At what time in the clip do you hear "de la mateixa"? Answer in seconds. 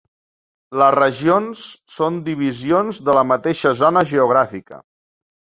3.11-3.77